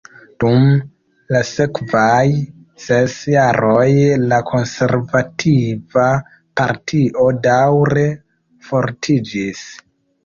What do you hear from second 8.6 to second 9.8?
fortiĝis.